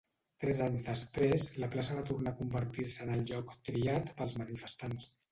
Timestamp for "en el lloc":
3.05-3.53